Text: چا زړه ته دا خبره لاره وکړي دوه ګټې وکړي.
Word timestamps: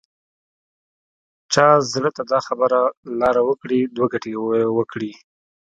چا 1.53 1.67
زړه 1.93 2.09
ته 2.15 2.23
دا 2.31 2.39
خبره 2.47 2.79
لاره 3.19 3.41
وکړي 3.49 3.79
دوه 3.95 4.07
ګټې 4.13 4.31
وکړي. 4.77 5.11